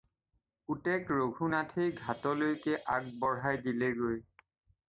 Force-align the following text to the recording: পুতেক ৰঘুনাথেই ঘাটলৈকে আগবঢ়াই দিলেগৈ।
পুতেক 0.69 1.11
ৰঘুনাথেই 1.19 1.93
ঘাটলৈকে 2.07 2.75
আগবঢ়াই 2.97 3.63
দিলেগৈ। 3.69 4.21